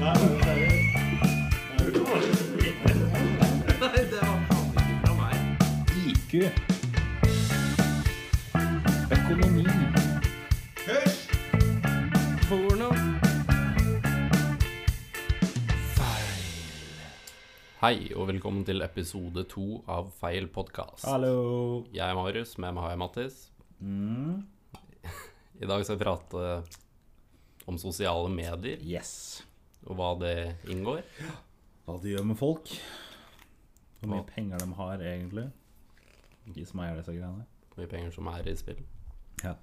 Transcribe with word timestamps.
IQ. 0.00 0.12
Økonomi. 9.12 9.66
Porno. 12.48 12.88
Hei, 17.80 18.12
og 18.16 18.28
velkommen 18.28 18.64
til 18.64 18.80
episode 18.80 19.44
to 19.52 19.82
av 19.84 20.08
Feil 20.16 20.48
podkast. 20.48 21.04
Hallo. 21.04 21.84
Jeg 21.92 22.08
er 22.08 22.16
Marius, 22.16 22.56
med 22.56 22.72
meg 22.72 22.88
har 22.88 22.96
jeg 22.96 23.02
Mattis. 23.04 23.38
I 25.60 25.68
dag 25.68 25.84
skal 25.84 26.00
vi 26.00 26.04
prate 26.08 26.48
om 27.68 27.76
sosiale 27.76 28.32
medier, 28.32 28.80
Yes. 28.80 29.42
Og 29.86 29.96
hva 29.96 30.10
det 30.20 30.34
inngår. 30.70 31.02
Hva 31.86 31.96
det 32.02 32.12
gjør 32.14 32.26
med 32.30 32.38
folk. 32.38 32.72
Hvor 34.00 34.08
mye 34.12 34.22
Hva? 34.22 34.34
penger 34.34 34.58
de 34.62 34.68
har, 34.78 35.02
egentlig. 35.04 35.46
De 36.54 36.64
som 36.66 36.80
eier 36.84 36.96
disse 37.00 37.12
greiene. 37.14 37.46
Hvor 37.70 37.82
mye 37.82 37.90
penger 37.90 38.14
som 38.14 38.28
er 38.32 38.48
i 38.48 38.54
spill. 38.58 38.80
Ja. 39.44 39.54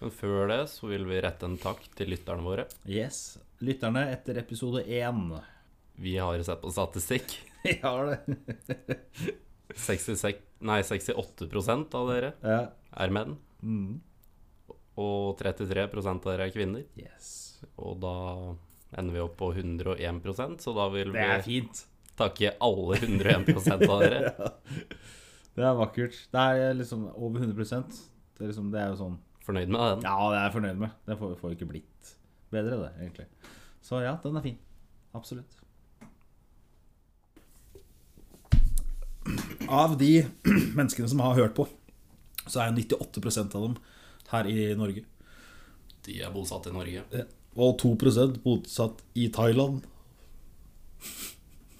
Men 0.00 0.12
før 0.12 0.48
det 0.50 0.60
så 0.68 0.90
vil 0.90 1.06
vi 1.08 1.20
rette 1.24 1.48
en 1.48 1.56
takk 1.60 1.80
til 1.96 2.10
lytterne 2.12 2.44
våre. 2.44 2.66
Yes. 2.84 3.38
Lytterne 3.64 4.06
etter 4.12 4.36
episode 4.42 4.82
én. 4.84 5.22
Vi 5.96 6.16
har 6.20 6.42
sett 6.44 6.60
på 6.60 6.72
statistikk. 6.72 7.38
Vi 7.66 7.78
har 7.82 8.12
det. 8.12 8.98
66, 9.74 10.36
nei, 10.62 10.76
68% 10.86 11.94
av 11.98 12.10
dere 12.12 12.28
Ja. 12.44 12.58
er 12.94 13.10
menn, 13.10 13.36
Mm. 13.62 14.00
og 14.96 15.36
33 15.40 15.82
av 16.06 16.22
dere 16.22 16.46
er 16.46 16.52
kvinner. 16.54 16.84
Yes. 16.96 17.58
Og 17.76 17.98
da 18.00 18.54
ender 18.96 19.16
vi 19.16 19.22
opp 19.24 19.36
på 19.40 19.52
101% 19.54 20.64
så 20.64 20.74
da 20.76 20.88
vil 20.92 21.12
vi 21.14 21.60
takke 22.16 22.54
alle 22.64 22.98
101 23.02 23.70
av 23.90 24.02
dere. 24.02 24.50
Det 25.56 25.64
er 25.64 25.76
vakkert. 25.78 26.18
Det 26.32 26.44
er 26.52 26.76
liksom 26.76 27.06
over 27.14 27.40
100% 27.40 28.00
Det 28.36 28.44
er, 28.44 28.50
liksom, 28.50 28.70
det 28.72 28.80
er 28.82 28.90
jo 28.92 28.98
sånn 29.00 29.18
Fornøyd 29.46 29.70
med 29.70 29.78
den? 29.78 30.02
Ja, 30.02 30.16
det 30.32 30.38
er 30.40 30.48
jeg 30.48 30.54
fornøyd 30.56 30.80
med. 30.80 30.94
Det 31.06 31.16
får, 31.20 31.36
får 31.38 31.52
ikke 31.54 31.68
blitt 31.70 32.16
bedre, 32.50 32.80
det, 32.80 32.88
egentlig. 32.98 33.26
Så 33.86 34.00
ja, 34.02 34.16
den 34.24 34.38
er 34.40 34.42
fin. 34.42 34.56
Absolutt. 35.14 35.60
Av 39.70 39.94
de 39.98 40.10
menneskene 40.78 41.08
som 41.10 41.22
har 41.22 41.38
hørt 41.38 41.54
på, 41.54 41.68
så 42.46 42.64
er 42.64 42.74
98% 42.74 43.54
av 43.54 43.68
dem 43.68 43.78
her 44.32 44.50
i 44.50 44.58
Norge. 44.78 45.06
De 46.06 46.18
er 46.22 46.34
bosatt 46.34 46.66
i 46.70 46.74
Norge. 46.74 47.06
Og 47.56 47.78
2% 47.80 48.40
bosatt 48.44 49.02
i 49.16 49.30
Thailand. 49.32 49.84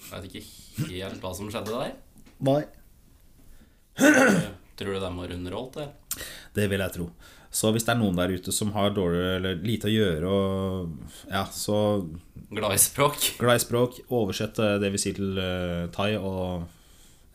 Jeg 0.06 0.22
vet 0.22 0.28
ikke 0.30 0.90
helt 0.92 1.22
hva 1.22 1.32
som 1.36 1.50
skjedde 1.52 1.74
der. 1.74 1.94
Nei. 2.46 2.62
Tror 4.76 4.92
du 4.92 5.00
de 5.00 5.10
var 5.18 5.32
underholdt, 5.32 5.78
det? 5.80 6.24
Det 6.56 6.68
vil 6.72 6.84
jeg 6.84 6.94
tro. 6.96 7.10
Så 7.56 7.70
hvis 7.72 7.86
det 7.86 7.94
er 7.94 8.00
noen 8.00 8.18
der 8.18 8.32
ute 8.36 8.52
som 8.52 8.72
har 8.74 8.92
dårlig 8.92 9.22
eller 9.38 9.60
lite 9.64 9.88
å 9.88 9.92
gjøre, 9.92 10.32
og 10.32 11.30
ja, 11.30 11.46
så 11.52 11.78
Glad 12.50 12.74
i 12.76 12.80
språk? 12.80 13.30
glad 13.40 13.56
i 13.56 13.62
språk, 13.64 14.00
oversett 14.12 14.60
eh, 14.60 14.76
det 14.82 14.90
vi 14.92 15.00
sier 15.00 15.16
til 15.16 15.40
uh, 15.40 15.86
thai, 15.94 16.12
og 16.20 16.66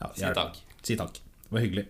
ja, 0.02 0.12
Si 0.14 0.30
takk. 0.38 0.62
Si 0.86 0.98
takk. 1.00 1.18
Det 1.18 1.56
var 1.56 1.66
hyggelig. 1.66 1.88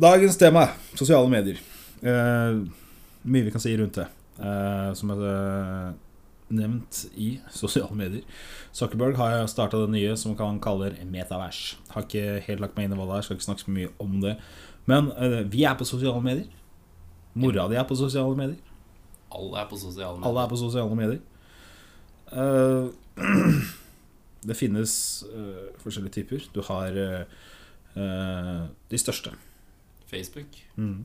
Dagens 0.00 0.40
tema 0.40 0.64
sosiale 0.96 1.28
medier. 1.32 1.60
Uh, 2.00 2.64
mye 3.28 3.46
vi 3.46 3.52
kan 3.52 3.62
si 3.62 3.74
rundt 3.76 4.00
det. 4.00 4.08
Eh, 4.38 4.92
som 4.96 5.10
er 5.12 5.22
eh, 5.28 5.92
nevnt 6.52 7.02
i 7.16 7.34
sosiale 7.52 7.94
medier. 7.96 8.24
Zuckerberg 8.76 9.16
har 9.16 9.46
starta 9.48 9.80
det 9.82 9.92
nye 9.92 10.16
som 10.20 10.34
han 10.36 10.60
kaller 10.60 10.96
metavers. 11.08 11.76
Har 11.92 12.04
ikke 12.06 12.40
helt 12.46 12.60
lagt 12.60 12.76
meg 12.76 12.88
inn 12.88 12.96
i 12.96 12.98
hva 13.00 13.06
det 13.08 13.18
er, 13.18 13.26
skal 13.26 13.38
ikke 13.38 13.48
snakke 13.48 13.64
så 13.66 13.74
mye 13.76 13.92
om 14.02 14.18
det. 14.24 14.34
Men 14.90 15.08
uh, 15.16 15.40
vi 15.48 15.64
er 15.64 15.76
på 15.78 15.86
sosiale 15.88 16.20
medier. 16.24 16.48
Mora 17.38 17.68
di 17.70 17.78
er 17.80 17.86
på 17.88 17.96
sosiale 17.96 18.36
medier. 18.36 18.58
Alle 19.32 19.62
er 19.62 19.68
på 19.70 19.78
sosiale 19.80 20.18
medier. 20.18 20.28
Alle 20.28 20.42
er 20.44 20.50
på 20.50 20.58
sosiale 20.60 20.98
medier. 20.98 21.22
Uh, 22.32 22.90
det 24.48 24.58
finnes 24.58 24.92
uh, 25.32 25.70
forskjellige 25.80 26.18
typer. 26.18 26.48
Du 26.52 26.60
har 26.68 27.00
de 27.92 28.98
største. 28.98 29.34
Facebook, 30.08 30.46
Mm. 30.76 31.04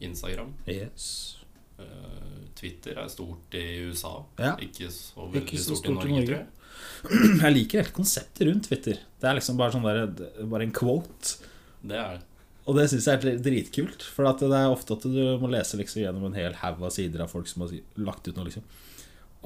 Instagram, 0.00 0.52
Yes. 0.66 1.38
Eh, 1.82 2.46
Twitter 2.58 2.98
er 3.02 3.10
stort 3.12 3.54
i 3.58 3.64
USA. 3.88 4.14
Ja. 4.38 4.54
Ikke 4.64 4.88
så 4.94 5.26
veldig 5.26 5.42
Ikke 5.44 5.58
så 5.58 5.76
stort, 5.76 5.84
stort 5.84 5.90
i 5.90 6.12
Norge, 6.12 6.14
Norge. 6.14 6.26
tror 6.26 7.18
jeg. 7.18 7.42
Jeg 7.42 7.54
liker 7.54 7.82
helt 7.82 7.94
konseptet 7.96 8.48
rundt 8.48 8.66
Twitter. 8.70 8.98
Det 9.20 9.28
er 9.30 9.38
liksom 9.38 9.58
bare 9.60 9.74
sånn 9.74 9.86
der, 9.86 10.00
er 10.08 10.50
bare 10.50 10.66
en 10.66 10.74
quote. 10.74 11.36
Det 11.82 11.98
er 11.98 12.18
det. 12.18 12.24
Og 12.68 12.76
det 12.76 12.84
syns 12.92 13.06
jeg 13.08 13.22
er 13.24 13.38
dritkult. 13.40 14.02
For 14.12 14.28
at 14.28 14.42
det 14.44 14.52
er 14.52 14.68
ofte 14.68 14.92
at 14.98 15.06
du 15.08 15.22
må 15.40 15.48
lese 15.52 15.78
liksom 15.80 16.02
gjennom 16.02 16.26
en 16.28 16.36
hel 16.36 16.56
haug 16.60 16.82
av 16.84 16.92
sider 16.92 17.22
av 17.24 17.30
folk 17.32 17.48
som 17.48 17.64
har 17.64 17.72
lagt 17.96 18.28
ut 18.28 18.36
noe. 18.36 18.44
liksom 18.50 18.66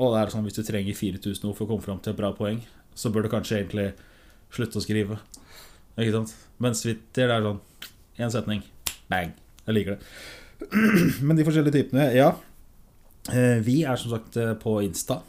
Og 0.00 0.14
det 0.14 0.22
er 0.24 0.32
sånn 0.34 0.48
hvis 0.48 0.58
du 0.58 0.64
trenger 0.66 0.98
4000 0.98 1.46
ord 1.50 1.58
for 1.58 1.68
å 1.68 1.70
komme 1.74 1.84
fram 1.86 2.00
til 2.02 2.14
et 2.14 2.18
bra 2.18 2.32
poeng, 2.34 2.58
så 2.98 3.12
bør 3.14 3.28
du 3.28 3.32
kanskje 3.32 3.60
egentlig 3.60 3.92
slutte 4.52 4.80
å 4.80 4.84
skrive. 4.84 5.20
Ikke 5.94 6.16
sant? 6.16 6.34
Mens 6.62 6.82
Twitter 6.82 7.30
det 7.30 7.36
er 7.36 7.46
sånn 7.46 7.62
én 8.18 8.32
setning. 8.34 8.64
Bang. 9.12 9.36
Jeg 9.68 9.76
liker 9.78 9.94
det. 9.94 10.10
Men 11.26 11.36
de 11.38 11.44
forskjellige 11.46 11.74
typene, 11.80 12.08
ja. 12.16 12.30
Eh, 13.32 13.58
Vi 13.64 13.82
er 13.86 13.96
som 14.00 14.10
sagt 14.16 14.36
eh, 14.40 14.54
på 14.58 14.76
Insta. 14.84 15.20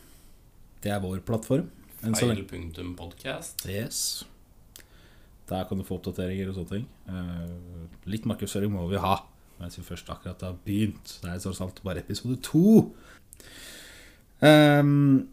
Det 0.83 0.91
er 0.91 0.99
vår 1.03 1.21
plattform. 1.25 1.69
Feil.podkast. 2.03 3.65
Yes. 3.69 3.99
Der 5.49 5.63
kan 5.69 5.77
du 5.79 5.83
få 5.87 5.97
oppdateringer 5.99 6.49
og 6.51 6.57
sånne 6.57 6.71
ting. 6.73 6.87
Eh, 7.07 7.85
litt 8.11 8.25
markedsføring 8.27 8.71
må 8.73 8.87
vi 8.91 8.99
ha. 9.03 9.17
Mens 9.61 9.77
vi 9.79 9.83
først 9.85 10.09
akkurat 10.11 10.41
har 10.43 10.55
begynt. 10.65 11.17
Det 11.21 11.29
er 11.31 11.39
tross 11.43 11.61
alt 11.63 11.79
bare 11.85 12.01
episode 12.03 12.39
to. 12.43 12.91
Um, 14.43 15.29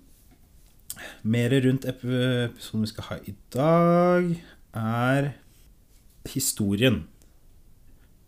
mer 1.26 1.50
rundt 1.64 1.86
ep- 1.88 2.04
episoden 2.04 2.84
vi 2.84 2.90
skal 2.92 3.06
ha 3.08 3.16
i 3.26 3.34
dag, 3.54 4.28
er 4.76 5.30
historien. 6.30 7.00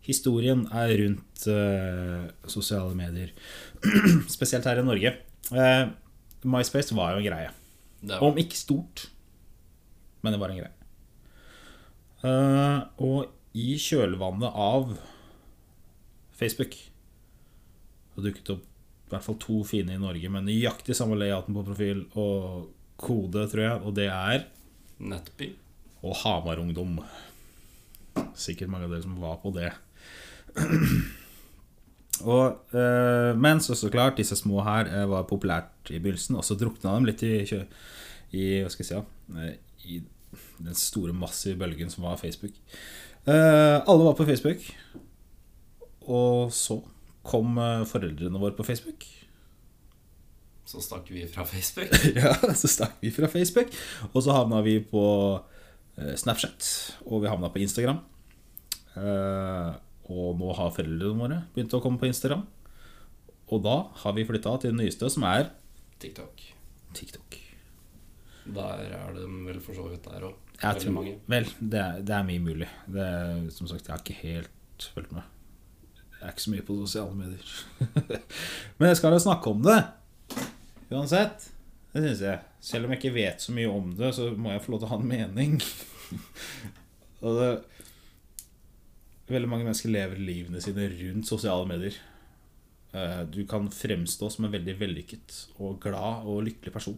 Historien 0.03 0.65
er 0.75 0.91
rundt 0.99 1.45
uh, 1.47 2.25
sosiale 2.51 2.95
medier. 2.97 3.31
Spesielt 4.35 4.67
her 4.67 4.81
i 4.81 4.85
Norge. 4.85 5.13
Uh, 5.47 5.93
MySpace 6.43 6.95
var 6.95 7.13
jo 7.13 7.21
en 7.21 7.27
greie. 7.27 7.51
Var 8.03 8.25
Om 8.27 8.39
ikke 8.41 8.59
stort, 8.59 9.05
men 10.21 10.35
det 10.35 10.41
var 10.41 10.51
en 10.51 10.59
greie. 10.59 10.75
Uh, 12.23 12.83
og 13.03 13.31
i 13.53 13.75
kjølvannet 13.77 14.55
av 14.55 14.93
Facebook 16.33 16.77
Det 18.15 18.23
dukket 18.23 18.53
opp 18.55 18.63
i 18.63 19.11
hvert 19.11 19.25
fall 19.27 19.37
to 19.41 19.59
fine 19.67 19.93
i 19.93 20.01
Norge 20.01 20.29
med 20.31 20.47
nøyaktig 20.47 20.95
samme 20.97 21.17
layouten 21.19 21.53
på 21.53 21.65
profil 21.67 21.99
og 22.17 22.71
kode, 22.97 23.43
tror 23.51 23.61
jeg, 23.61 23.81
og 23.83 23.93
det 23.97 24.07
er 24.09 24.45
Nettby. 25.03 25.51
og 26.01 26.15
Hamar-ungdom. 26.23 26.97
Sikkert 28.33 28.71
mange 28.71 28.87
av 28.87 28.95
dere 28.95 29.05
som 29.05 29.19
var 29.21 29.37
på 29.43 29.51
det. 29.53 29.69
Og, 32.23 32.75
eh, 32.77 33.33
men 33.35 33.61
så, 33.63 33.75
så 33.75 33.89
klart, 33.91 34.17
disse 34.19 34.37
små 34.39 34.61
her 34.63 34.87
eh, 34.87 35.05
var 35.09 35.25
populært 35.27 35.91
i 35.91 35.99
begynnelsen, 35.99 36.37
og 36.39 36.45
så 36.47 36.55
drukna 36.59 36.95
de 36.95 37.09
litt 37.09 37.23
i, 37.25 37.33
i 38.37 38.45
hva 38.61 38.69
skal 38.71 38.85
jeg 38.85 38.91
si, 38.91 39.39
eh, 39.41 39.55
i 39.89 39.99
den 40.63 40.77
store, 40.77 41.15
massive 41.17 41.57
bølgen 41.59 41.91
som 41.91 42.05
var 42.07 42.21
Facebook. 42.21 42.55
Alle 43.25 44.03
var 44.03 44.15
på 44.17 44.25
Facebook, 44.27 44.63
og 46.11 46.51
så 46.55 46.79
kom 47.23 47.59
foreldrene 47.87 48.39
våre 48.39 48.55
på 48.57 48.65
Facebook. 48.67 49.05
Så 50.67 50.81
stakk 50.83 51.11
vi 51.11 51.23
fra 51.31 51.45
Facebook. 51.47 51.93
ja, 52.19 52.33
så 52.55 52.71
stakk 52.71 52.97
vi 53.03 53.11
fra 53.15 53.29
Facebook, 53.31 53.71
og 54.11 54.23
så 54.25 54.35
havna 54.35 54.63
vi 54.65 54.79
på 54.83 55.05
Snapchat, 56.19 56.67
og 57.05 57.23
vi 57.23 57.31
havna 57.31 57.51
på 57.53 57.63
Instagram. 57.63 58.01
Eh, 58.93 59.73
og 60.13 60.37
nå 60.39 60.53
har 60.57 60.73
foreldrene 60.75 61.19
våre 61.19 61.39
begynt 61.55 61.73
å 61.73 61.81
komme 61.83 62.01
på 62.01 62.09
Instagram. 62.09 62.45
Og 63.53 63.63
da 63.65 63.77
har 64.03 64.15
vi 64.15 64.25
flytta 64.27 64.55
til 64.61 64.73
den 64.73 64.81
nyeste, 64.83 65.09
som 65.11 65.25
er 65.27 65.49
TikTok. 66.01 66.41
TikTok. 66.93 67.39
Der 68.53 68.81
er 68.91 69.13
de 69.15 69.27
vel 69.47 69.59
for 69.63 69.77
så 69.77 69.87
vidt 69.89 70.05
der 70.07 70.25
òg. 70.29 70.39
Vel, 71.31 71.47
det 71.59 71.79
er, 71.79 72.01
det 72.05 72.15
er 72.15 72.25
mye 72.27 72.43
mulig. 72.43 72.69
Det 72.91 73.03
er, 73.03 73.45
som 73.55 73.67
sagt, 73.67 73.87
jeg 73.87 73.93
har 73.93 74.03
ikke 74.03 74.19
helt 74.21 74.87
fulgt 74.95 75.13
med. 75.15 75.25
Jeg 76.19 76.27
er 76.27 76.35
ikke 76.35 76.45
så 76.45 76.53
mye 76.53 76.65
på 76.67 76.77
sosiale 76.79 77.17
medier. 77.19 77.53
Men 78.77 78.91
jeg 78.91 78.99
skal 78.99 79.15
jo 79.15 79.23
snakke 79.25 79.51
om 79.51 79.63
det. 79.65 79.79
Uansett. 80.93 81.49
Det 81.93 82.03
syns 82.05 82.23
jeg. 82.23 82.39
Selv 82.63 82.87
om 82.87 82.93
jeg 82.93 83.01
ikke 83.01 83.15
vet 83.17 83.43
så 83.43 83.55
mye 83.55 83.71
om 83.71 83.91
det, 83.97 84.13
så 84.15 84.29
må 84.39 84.53
jeg 84.53 84.63
få 84.63 84.73
lov 84.73 84.83
til 84.83 84.87
å 84.87 84.93
ha 84.93 84.99
en 85.01 85.09
mening. 85.09 85.57
Og 87.23 87.39
det, 87.39 87.49
veldig 89.29 89.49
mange 89.49 89.67
mennesker 89.67 89.91
lever 89.93 90.19
livene 90.19 90.61
sine 90.63 90.87
rundt 90.91 91.29
sosiale 91.29 91.67
medier. 91.69 91.95
Eh, 92.93 93.23
Du 93.31 93.45
kan 93.49 93.69
fremstå 93.71 94.29
som 94.31 94.45
en 94.45 94.51
veldig 94.53 94.75
vellykket 94.79 95.37
og 95.59 95.79
glad 95.81 96.27
og 96.29 96.43
lykkelig 96.47 96.73
person 96.73 96.97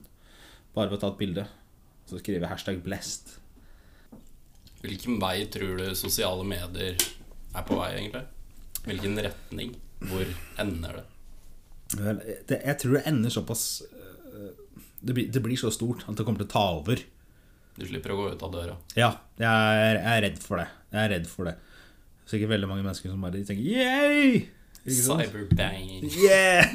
bare 0.75 0.89
ved 0.91 0.97
å 0.97 1.01
ta 1.05 1.11
et 1.13 1.19
bilde 1.21 1.45
og 1.45 2.09
så 2.11 2.19
skrive 2.19 2.47
hashtag 2.51 2.81
'blessed'. 2.83 3.37
Hvilken 4.83 5.19
vei 5.21 5.45
tror 5.49 5.77
du 5.79 5.95
sosiale 5.95 6.43
medier 6.45 6.95
er 7.55 7.63
på 7.65 7.77
vei, 7.79 7.93
egentlig? 7.95 8.25
Hvilken 8.85 9.17
retning? 9.25 9.75
Hvor 9.99 10.25
ender 10.59 10.99
det? 10.99 11.05
Det, 12.47 12.59
jeg 12.65 12.77
tror 12.81 12.93
det 12.97 13.07
ender 13.07 13.29
såpass 13.29 13.81
eh, 13.81 14.51
det 15.01 15.13
blir, 15.13 15.31
det 15.31 15.41
blir 15.41 15.57
så 15.57 15.71
stort 15.71 16.03
at 16.09 16.17
det 16.17 16.25
kommer 16.25 16.41
til 16.43 16.49
å 16.49 16.53
ta 16.53 16.65
over. 16.81 17.01
Du 17.77 17.85
slipper 17.87 18.11
å 18.13 18.17
gå 18.19 18.27
ut 18.33 18.43
av 18.43 18.51
døra. 18.53 18.75
Ja, 18.95 19.09
jeg 19.37 19.47
er, 19.47 19.95
jeg 19.99 20.11
er 20.17 20.21
redd 20.29 20.39
for 20.43 20.57
det. 20.61 20.67
Jeg 20.91 21.01
er 21.03 21.09
redd 21.15 21.27
for 21.27 21.49
det. 21.49 21.55
Sikkert 22.25 22.55
veldig 22.55 22.69
mange 22.69 22.85
mennesker 22.85 23.11
som 23.11 23.21
bare 23.21 23.43
tenker 23.45 23.65
Yay! 23.65 24.45
Cyberbanging. 24.85 26.05
Yeah! 26.13 26.69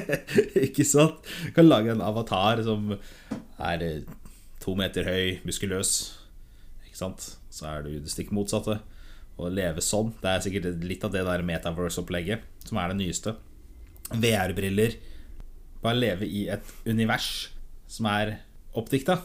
ikke 0.66 0.82
sant? 0.86 1.22
Kan 1.54 1.68
lage 1.68 1.92
en 1.92 2.02
avatar 2.02 2.64
som 2.66 2.96
er 3.62 3.84
eh, 3.86 4.00
to 4.62 4.74
meter 4.78 5.06
høy, 5.06 5.38
muskuløs. 5.46 5.92
Ikke 6.82 6.98
sant? 6.98 7.28
Så 7.54 7.68
er 7.70 7.86
du 7.86 7.92
det 7.94 8.10
stikk 8.10 8.32
motsatte. 8.34 8.80
Å 9.38 9.50
leve 9.50 9.82
sånn. 9.82 10.12
Det 10.18 10.30
er 10.30 10.42
sikkert 10.42 10.82
litt 10.82 11.06
av 11.06 11.14
det 11.14 11.22
der 11.26 11.46
metaverse-opplegget 11.46 12.42
som 12.66 12.82
er 12.82 12.90
det 12.90 12.98
nyeste. 13.04 13.36
VR-briller. 14.10 14.98
Bare 15.82 16.00
leve 16.00 16.26
i 16.26 16.46
et 16.50 16.74
univers 16.86 17.52
som 17.90 18.10
er 18.10 18.38
oppdikta. 18.74 19.20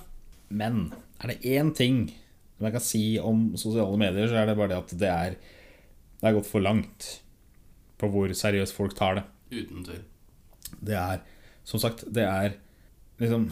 Men 0.54 0.92
er 1.22 1.34
det 1.34 1.42
én 1.58 1.74
ting 1.78 2.10
som 2.58 2.68
jeg 2.68 2.76
kan 2.76 2.84
si 2.84 3.04
om 3.24 3.46
sosiale 3.58 3.98
medier, 3.98 4.28
så 4.30 4.42
er 4.42 4.50
det 4.50 4.58
bare 4.60 4.74
det 4.74 4.84
at 4.84 5.00
det 5.02 5.10
er 5.10 5.38
Det 6.20 6.28
er 6.28 6.36
gått 6.36 6.50
for 6.50 6.64
langt 6.64 7.10
på 8.00 8.08
hvor 8.12 8.32
seriøst 8.36 8.76
folk 8.76 8.96
tar 8.98 9.20
det. 9.20 9.26
Uten 9.52 9.84
tvil. 9.88 10.02
Det 10.86 10.96
er 10.96 11.22
Som 11.66 11.80
sagt, 11.82 12.04
det 12.14 12.24
er 12.24 12.56
liksom 13.20 13.52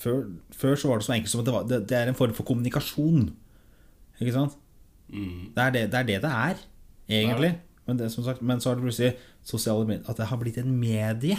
Før, 0.00 0.22
før 0.56 0.76
så 0.80 0.88
var 0.88 1.00
det 1.00 1.04
så 1.04 1.12
enkelt 1.12 1.30
som 1.30 1.40
at 1.42 1.46
det, 1.46 1.52
var, 1.54 1.64
det, 1.68 1.78
det 1.88 1.96
er 1.96 2.08
en 2.08 2.16
form 2.16 2.32
for 2.32 2.46
kommunikasjon. 2.48 3.26
Ikke 4.20 4.32
sant? 4.32 4.54
Mm. 5.12 5.50
Det 5.56 5.64
er 5.64 5.70
det 5.74 5.82
det 5.92 5.98
er, 5.98 6.06
det 6.08 6.22
det 6.22 6.30
er 6.30 6.62
egentlig. 7.10 7.50
Men, 7.86 7.98
det, 7.98 8.08
som 8.12 8.24
sagt, 8.24 8.40
men 8.42 8.60
så 8.60 8.70
har 8.70 8.78
det 8.78 8.86
plutselig 8.86 9.10
sosiale 9.44 9.86
medier 9.86 10.08
At 10.08 10.16
det 10.16 10.26
har 10.30 10.38
blitt 10.40 10.58
en 10.62 10.72
medie. 10.80 11.36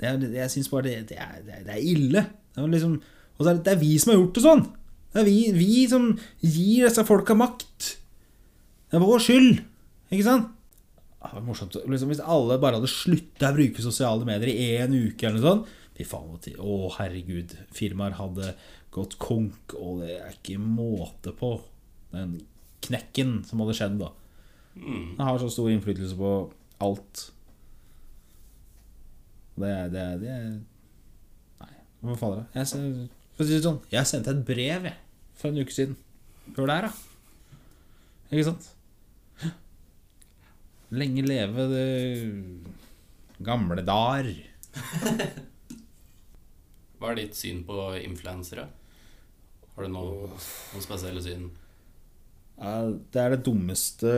Det 0.00 0.08
er, 0.08 0.18
jeg 0.38 0.50
syns 0.50 0.70
bare 0.72 0.86
det, 0.88 0.94
det, 1.10 1.18
er, 1.18 1.42
det 1.44 1.74
er- 1.74 1.82
ille. 1.82 2.24
Det 2.54 2.70
liksom, 2.70 2.96
og 3.36 3.44
så 3.44 3.50
er 3.50 3.54
det, 3.58 3.64
det 3.66 3.72
er 3.74 3.80
vi 3.82 3.98
som 3.98 4.12
har 4.12 4.18
gjort 4.20 4.34
det 4.34 4.44
sånn. 4.44 4.64
Det 5.12 5.20
er 5.20 5.28
vi, 5.28 5.38
vi 5.54 5.86
som 5.90 6.08
gir 6.40 6.88
disse 6.88 7.04
folka 7.06 7.36
makt. 7.38 7.90
Det 8.94 9.00
er 9.00 9.02
vår 9.02 9.22
skyld. 9.24 9.56
Ikke 10.14 10.26
sant? 10.28 10.50
Ah, 11.18 11.32
Det 11.32 11.40
var 11.40 11.46
morsomt. 11.48 11.74
Liksom, 11.90 12.10
hvis 12.12 12.20
alle 12.22 12.58
bare 12.62 12.78
hadde 12.78 12.90
slutta 12.92 13.48
å 13.50 13.56
bruke 13.56 13.82
sosiale 13.82 14.26
medier 14.28 14.52
i 14.52 14.66
én 14.78 14.92
uke 14.94 15.26
eller 15.26 15.40
noe 15.40 15.48
sånt 15.48 15.72
Fy 15.94 16.02
faen, 16.06 16.32
å 16.58 16.90
herregud. 16.96 17.52
Firmaer 17.74 18.16
hadde 18.18 18.52
gått 18.94 19.16
konk, 19.22 19.74
og 19.78 20.00
det 20.02 20.16
er 20.20 20.32
ikke 20.34 20.56
måte 20.62 21.30
på 21.38 21.52
den 22.12 22.36
knekken 22.82 23.40
som 23.46 23.62
hadde 23.62 23.76
skjedd 23.78 23.94
da. 24.00 24.08
Mm. 24.74 25.14
Det 25.16 25.26
har 25.28 25.38
så 25.42 25.50
stor 25.54 25.70
innflytelse 25.70 26.18
på 26.18 26.32
alt. 26.82 27.24
Det 29.54 29.70
er 29.70 29.88
det, 29.94 30.00
er- 30.02 30.18
det 30.18 30.28
er 30.34 30.46
Nei, 31.62 31.72
hva 32.02 32.16
fader 32.18 32.42
er 32.42 32.42
det? 32.42 32.66
Jeg, 32.74 33.08
for 33.36 33.44
å 33.44 33.46
si 33.48 33.54
det 33.54 33.62
sånn, 33.64 33.78
jeg 33.94 34.06
sendte 34.10 34.34
et 34.34 34.44
brev 34.46 34.88
jeg, 34.90 34.96
for 35.38 35.50
en 35.54 35.62
uke 35.62 35.74
siden. 35.74 35.94
Før 36.58 36.66
der, 36.70 36.88
da. 36.88 37.58
Ikke 38.34 38.48
sant? 38.50 38.66
Lenge 40.94 41.24
leve 41.26 41.66
det 41.72 41.88
gamle 43.44 43.82
dar. 43.86 44.28
Hva 46.98 47.10
er 47.10 47.18
ditt 47.18 47.36
syn 47.36 47.64
på 47.66 47.90
influensere? 48.00 48.68
Har 49.74 49.86
du 49.86 49.90
noe, 49.90 50.30
noen 50.30 50.84
spesielle 50.84 51.22
syn? 51.24 51.48
Det 52.54 53.18
er 53.18 53.32
det 53.34 53.42
dummeste 53.42 54.10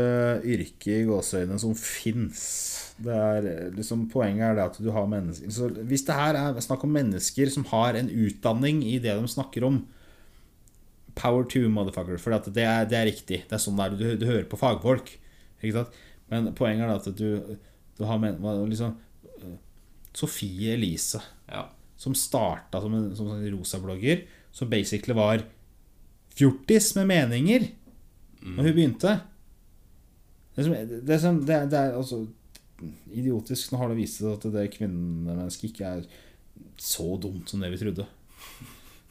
yrket 0.44 0.90
i 0.92 1.04
gåseøynene 1.08 1.56
som 1.60 1.72
fins. 1.78 2.42
Liksom, 3.00 4.04
poenget 4.12 4.50
er 4.50 4.58
det 4.58 4.66
at 4.66 4.80
du 4.80 4.90
har 4.92 5.08
mennesker 5.08 5.52
så 5.52 5.68
Hvis 5.68 6.04
det 6.08 6.16
her 6.16 6.36
er 6.38 6.60
snakk 6.64 6.84
om 6.86 6.94
mennesker 6.96 7.50
som 7.52 7.66
har 7.72 7.96
en 7.96 8.08
utdanning 8.08 8.80
i 8.84 8.96
det 9.00 9.16
de 9.16 9.28
snakker 9.28 9.66
om 9.68 9.82
Power 11.16 11.46
to 11.48 11.62
motherfucker. 11.72 12.18
For 12.20 12.36
det, 12.52 12.60
er, 12.60 12.84
det 12.84 12.96
er 12.98 13.06
riktig. 13.08 13.38
Det 13.48 13.54
er 13.56 13.60
sånn 13.62 13.78
det 13.78 13.86
er. 13.86 13.94
Du, 13.96 14.04
du 14.20 14.26
hører 14.28 14.44
på 14.50 14.58
fagfolk. 14.60 15.14
Ikke 15.62 15.78
sant? 15.78 15.94
Men 16.32 16.50
poenget 16.58 16.88
er 16.88 16.94
at 16.96 17.08
du, 17.16 17.56
du 17.98 18.04
har 18.08 18.18
men, 18.18 18.38
liksom, 18.70 18.96
Sofie 20.16 20.72
Elise 20.74 21.20
Ja. 21.48 21.66
som 21.96 22.14
starta 22.16 22.80
som 22.80 22.94
en 22.96 23.10
som 23.16 23.28
en 23.30 23.44
rosa-blogger, 23.52 24.24
som 24.52 24.70
basically 24.70 25.14
var 25.14 25.42
fjortis 26.36 26.94
med 26.96 27.06
meninger 27.12 27.68
når 28.46 28.62
hun 28.68 28.74
begynte. 28.76 29.12
Det, 30.56 30.64
som, 30.64 30.72
det, 30.72 30.80
er, 30.82 31.00
det, 31.04 31.54
er- 31.54 31.68
det 31.68 31.78
er 31.78 31.96
altså 31.98 32.22
idiotisk. 33.12 33.72
Nå 33.72 33.78
har 33.80 33.88
det 33.92 33.96
vist 33.98 34.20
seg 34.20 34.32
at 34.36 34.46
det 34.54 34.66
kvinnemennesket 34.76 35.70
ikke 35.70 35.90
er 35.98 36.04
så 36.80 37.06
dumt 37.20 37.48
som 37.50 37.60
det 37.60 37.70
vi 37.72 37.80
trodde. 37.80 38.06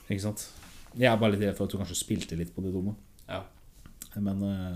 Ikke 0.09 0.21
sant? 0.23 0.47
Jeg 0.95 1.09
er 1.11 1.17
bare 1.19 1.33
litt 1.35 1.43
redd 1.43 1.57
for 1.57 1.65
at 1.67 1.73
hun 1.75 1.81
kanskje 1.83 1.97
spilte 1.99 2.37
litt 2.39 2.53
på 2.55 2.63
det 2.65 2.73
dumme. 2.73 2.95
ja. 3.29 3.43
Men 4.15 4.41
eh, 4.47 4.75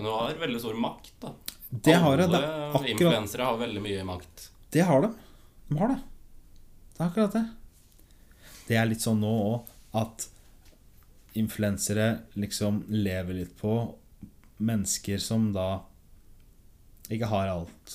Men 0.00 0.08
du 0.08 0.14
har 0.16 0.38
veldig 0.40 0.60
stor 0.62 0.76
makt, 0.80 1.10
da. 1.20 1.30
det 1.68 1.94
har 2.00 2.16
jeg. 2.22 2.30
Alle 2.32 2.38
er 2.48 2.86
influensere 2.94 3.44
har 3.44 3.58
veldig 3.60 3.82
mye 3.84 4.04
makt. 4.08 4.46
Det 4.72 4.80
har 4.88 5.02
de. 5.04 5.10
De 5.68 5.76
har 5.76 5.90
det. 5.92 5.98
Det 6.94 7.02
er 7.02 7.10
akkurat 7.10 7.34
det. 7.36 7.42
Det 8.70 8.78
er 8.80 8.88
litt 8.88 9.04
sånn 9.04 9.20
nå 9.20 9.32
òg 9.50 9.68
at 10.00 10.24
influensere 11.36 12.06
liksom 12.40 12.80
lever 12.88 13.42
litt 13.42 13.52
på 13.60 13.74
mennesker 14.64 15.20
som 15.20 15.50
da 15.52 15.68
ikke 17.10 17.28
har 17.28 17.52
alt 17.52 17.94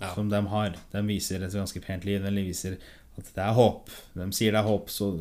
Ja. 0.00 0.14
som 0.14 0.28
de 0.32 0.40
har. 0.54 0.74
De 0.96 1.04
viser 1.06 1.44
et 1.44 1.52
ganske 1.52 1.80
pent 1.84 2.04
liv. 2.08 2.22
De 2.24 2.30
viser 2.48 2.78
at 3.18 3.28
det 3.36 3.44
er 3.44 3.52
håp. 3.60 3.92
De 4.16 4.32
sier 4.32 4.52
det 4.56 4.64
er 4.64 4.68
håp, 4.72 4.88
så 4.90 5.12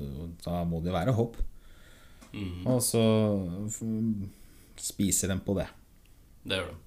da 0.46 0.64
må 0.64 0.80
det 0.84 0.96
være 0.96 1.14
håp. 1.20 1.36
Mm. 2.34 2.64
Og 2.66 2.80
så 2.81 3.04
spiser 4.80 5.28
de 5.34 5.38
på 5.46 5.56
det. 5.60 5.68
Det 6.44 6.60
gjør 6.60 6.72
de. 6.72 6.80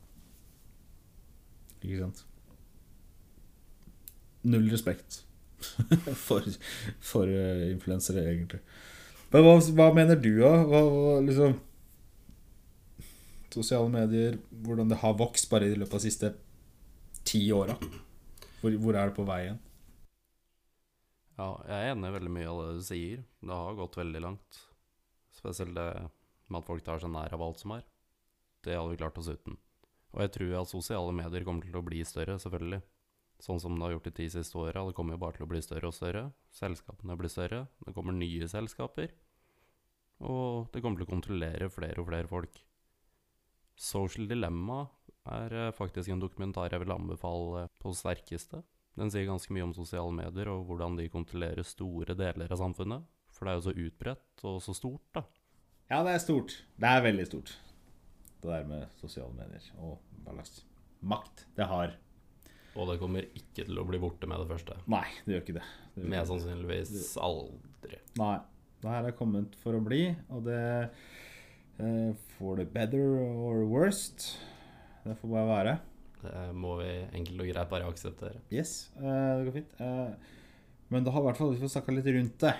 Ikke 1.86 2.00
sant? 2.02 2.24
Null 4.46 4.68
respekt 4.70 5.22
for, 6.26 6.44
for 7.02 7.30
eh, 7.30 7.70
influensere, 7.72 8.26
egentlig. 8.30 8.60
Men 9.32 9.46
hva, 9.46 9.54
hva 9.78 9.86
mener 9.96 10.20
du, 10.20 10.32
da? 10.38 10.52
Hva, 10.68 10.82
hva, 10.90 11.14
liksom 11.26 11.56
Sosiale 13.56 13.88
medier, 13.88 14.34
hvordan 14.66 14.90
det 14.90 14.98
har 15.00 15.14
vokst 15.16 15.48
bare 15.48 15.70
i 15.70 15.76
løpet 15.78 15.94
av 15.96 16.02
de 16.02 16.10
siste 16.10 16.28
ti 17.24 17.40
åra? 17.56 17.78
Hvor, 18.60 18.74
hvor 18.82 18.98
er 18.98 19.08
det 19.08 19.16
på 19.16 19.24
vei 19.24 19.38
igjen? 19.46 19.62
Ja, 21.36 21.48
jeg 21.64 21.76
er 21.78 21.94
enig 21.94 22.10
i 22.10 22.16
veldig 22.18 22.32
mye 22.34 22.50
av 22.52 22.60
det 22.60 22.74
du 22.76 22.84
sier. 22.84 23.22
Det 23.40 23.56
har 23.56 23.78
gått 23.78 23.96
veldig 23.96 24.22
langt. 24.24 24.60
Spesielt 25.36 25.72
det 25.76 25.88
med 26.52 26.60
at 26.60 26.68
folk 26.68 26.84
tar 26.84 27.00
seg 27.00 27.12
nær 27.12 27.32
av 27.32 27.44
alt 27.46 27.64
som 27.64 27.74
er. 27.78 27.84
Det 28.66 28.74
hadde 28.74 28.92
vi 28.92 29.00
klart 29.00 29.18
oss 29.22 29.30
uten. 29.30 29.56
Og 30.16 30.22
jeg 30.24 30.32
tror 30.34 30.52
at 30.60 30.72
sosiale 30.72 31.14
medier 31.14 31.44
kommer 31.46 31.66
til 31.66 31.76
å 31.78 31.84
bli 31.86 32.02
større, 32.08 32.38
selvfølgelig. 32.42 32.82
Sånn 33.42 33.60
som 33.60 33.74
det 33.76 33.84
har 33.84 33.96
gjort 33.96 34.06
de 34.08 34.14
ti 34.16 34.26
siste 34.32 34.56
åra. 34.56 34.86
Det 34.88 34.96
kommer 34.96 35.16
jo 35.16 35.22
bare 35.26 35.36
til 35.36 35.44
å 35.44 35.50
bli 35.50 35.60
større 35.64 35.90
og 35.90 35.94
større. 35.94 36.22
Selskapene 36.56 37.18
blir 37.20 37.32
større. 37.32 37.66
Det 37.84 37.92
kommer 37.96 38.16
nye 38.16 38.48
selskaper. 38.48 39.12
Og 40.24 40.70
det 40.72 40.80
kommer 40.80 41.02
til 41.02 41.06
å 41.06 41.12
kontrollere 41.12 41.68
flere 41.72 42.00
og 42.00 42.08
flere 42.08 42.30
folk. 42.30 42.62
Social 43.76 44.24
Dilemma 44.30 44.86
er 45.28 45.52
eh, 45.52 45.74
faktisk 45.76 46.08
en 46.08 46.22
dokumentar 46.22 46.72
jeg 46.72 46.80
vil 46.80 46.94
anbefale 46.94 47.66
på 47.82 47.92
sterkeste. 47.92 48.62
Den 48.96 49.12
sier 49.12 49.28
ganske 49.28 49.52
mye 49.52 49.66
om 49.66 49.76
sosiale 49.76 50.14
medier 50.16 50.48
og 50.48 50.64
hvordan 50.70 50.96
de 50.96 51.10
kontrollerer 51.12 51.66
store 51.68 52.16
deler 52.16 52.48
av 52.48 52.62
samfunnet. 52.62 53.04
For 53.36 53.44
det 53.44 53.52
er 53.52 53.58
jo 53.58 53.66
så 53.66 53.76
utbredt 53.76 54.46
og 54.48 54.62
så 54.64 54.72
stort, 54.72 55.04
da. 55.12 55.26
Ja, 55.90 56.00
det 56.06 56.16
er 56.16 56.22
stort. 56.24 56.56
Det 56.80 56.88
er 56.88 57.04
veldig 57.04 57.26
stort. 57.28 57.52
Det 58.46 58.54
der 58.54 58.66
med 58.68 58.98
sosiale 59.00 59.34
medier 59.34 59.70
og 59.82 59.96
hva 60.24 60.36
slags 60.38 60.60
makt 61.06 61.46
det 61.58 61.66
har. 61.66 61.94
Og 62.76 62.90
det 62.90 62.98
kommer 63.00 63.24
ikke 63.36 63.64
til 63.64 63.80
å 63.80 63.86
bli 63.88 63.98
borte 64.00 64.28
med 64.28 64.42
det 64.42 64.50
første. 64.50 64.76
Nei, 64.92 65.06
det 65.24 65.34
gjør 65.34 65.44
ikke 65.44 65.56
det. 65.56 65.64
det 65.94 66.02
gjør 66.02 66.12
Mer 66.12 66.28
sannsynligvis 66.28 67.16
aldri. 67.24 68.00
Nei. 68.20 68.36
Det 68.82 68.92
her 68.92 69.06
er 69.08 69.14
kommet 69.16 69.54
for 69.62 69.74
å 69.74 69.80
bli, 69.82 70.02
og 70.30 70.44
det 70.46 70.60
eh, 71.80 72.10
For 72.36 72.60
the 72.60 72.66
better 72.68 73.16
or 73.18 73.64
worst. 73.66 74.34
Det 75.06 75.16
får 75.22 75.32
bare 75.32 75.48
være. 75.48 75.76
Det 76.20 76.42
må 76.58 76.76
vi 76.82 76.90
enkelt 77.16 77.40
og 77.40 77.48
greit 77.48 77.72
bare 77.72 77.88
akseptere. 77.88 78.42
Yes, 78.52 78.92
eh, 79.00 79.32
det 79.40 79.48
går 79.48 79.56
fint. 79.56 79.80
Eh, 79.80 80.36
men 80.92 81.06
det 81.06 81.14
har 81.14 81.24
i 81.24 81.28
hvert 81.30 81.40
fall 81.40 81.54
vi 81.54 81.62
får 81.64 81.72
snakka 81.78 81.96
litt 81.96 82.12
rundt 82.14 82.38
det. 82.44 82.54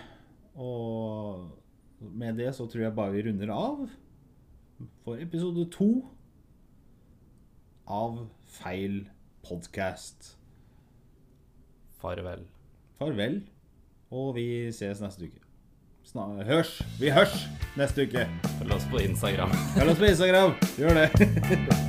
Og 0.57 2.09
med 2.17 2.41
det 2.41 2.51
så 2.57 2.67
tror 2.71 2.87
jeg 2.87 2.97
bare 2.97 3.15
vi 3.15 3.27
runder 3.29 3.53
av 3.53 3.85
for 5.05 5.17
episode 5.21 5.71
to 5.71 6.05
av 7.87 8.27
Feil 8.47 9.07
podkast. 9.47 10.37
Farvel. 12.01 12.47
Farvel, 12.99 13.43
og 14.11 14.35
vi 14.37 14.47
ses 14.73 15.03
neste 15.05 15.29
uke. 15.29 15.43
Sna 16.07 16.29
hørs! 16.47 16.79
Vi 17.01 17.11
hørs 17.11 17.35
neste 17.79 18.07
uke! 18.07 18.29
Følg 18.61 18.79
oss 18.79 18.87
på 18.93 19.03
Instagram. 19.03 19.53
Følg 19.75 19.97
oss 19.97 19.99
på 19.99 20.13
Instagram! 20.13 20.57
Gjør 20.79 21.03
det! 21.03 21.83